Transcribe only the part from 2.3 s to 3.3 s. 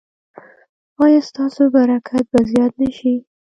به زیات نه شي؟